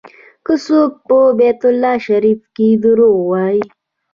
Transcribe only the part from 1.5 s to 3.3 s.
الله شریف کې دروغ